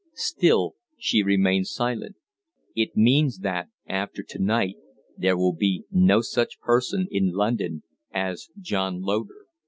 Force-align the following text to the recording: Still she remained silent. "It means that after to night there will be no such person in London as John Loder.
Still 0.15 0.73
she 0.97 1.21
remained 1.21 1.67
silent. 1.67 2.15
"It 2.75 2.97
means 2.97 3.37
that 3.41 3.67
after 3.85 4.23
to 4.23 4.39
night 4.39 4.77
there 5.15 5.37
will 5.37 5.53
be 5.53 5.83
no 5.91 6.21
such 6.21 6.59
person 6.59 7.07
in 7.11 7.33
London 7.33 7.83
as 8.11 8.49
John 8.59 9.01
Loder. 9.03 9.45